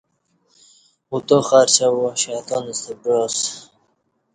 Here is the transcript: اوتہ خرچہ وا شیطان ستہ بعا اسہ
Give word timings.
اوتہ 1.11 1.37
خرچہ 1.47 1.87
وا 1.95 2.09
شیطان 2.23 2.65
ستہ 2.79 2.93
بعا 3.01 3.23
اسہ 3.31 3.45